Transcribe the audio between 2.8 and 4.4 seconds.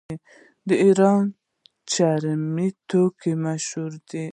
توکي مشهور دي.